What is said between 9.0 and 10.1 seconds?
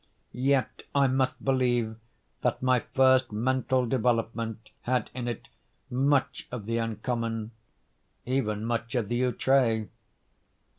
the outré.